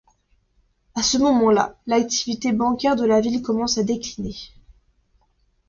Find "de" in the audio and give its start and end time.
2.95-3.05